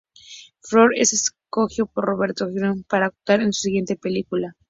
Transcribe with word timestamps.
Ford 0.61 0.93
es 0.95 1.13
escogido 1.13 1.85
por 1.85 2.05
Robert 2.05 2.35
Zemeckis 2.35 2.85
para 2.89 3.05
actuar 3.05 3.41
en 3.41 3.53
su 3.53 3.61
siguiente 3.61 3.95
película. 3.97 4.55